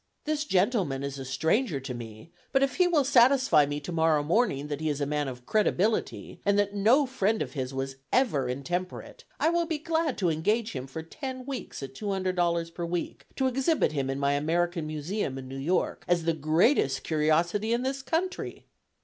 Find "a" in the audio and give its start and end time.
1.19-1.25, 4.99-5.05